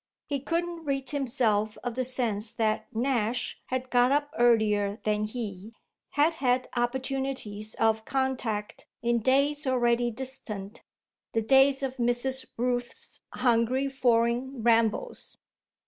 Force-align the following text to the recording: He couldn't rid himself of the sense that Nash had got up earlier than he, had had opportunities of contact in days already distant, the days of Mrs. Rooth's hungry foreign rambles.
He 0.25 0.39
couldn't 0.39 0.83
rid 0.85 1.11
himself 1.11 1.77
of 1.83 1.93
the 1.93 2.03
sense 2.03 2.51
that 2.53 2.87
Nash 2.91 3.61
had 3.67 3.91
got 3.91 4.11
up 4.11 4.33
earlier 4.35 4.99
than 5.03 5.25
he, 5.25 5.75
had 6.13 6.33
had 6.41 6.67
opportunities 6.75 7.75
of 7.75 8.03
contact 8.03 8.87
in 9.03 9.19
days 9.19 9.67
already 9.67 10.09
distant, 10.09 10.81
the 11.33 11.43
days 11.43 11.83
of 11.83 11.97
Mrs. 11.97 12.47
Rooth's 12.57 13.19
hungry 13.33 13.87
foreign 13.89 14.63
rambles. 14.63 15.37